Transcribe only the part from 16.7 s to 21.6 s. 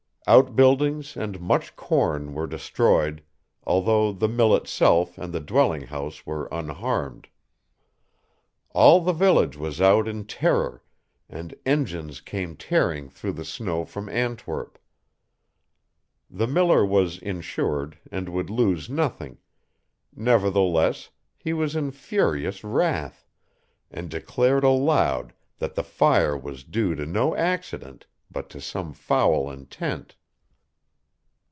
was insured, and would lose nothing: nevertheless, he